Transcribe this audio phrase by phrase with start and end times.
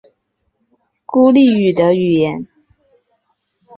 [1.05, 2.47] 孤立语的语言。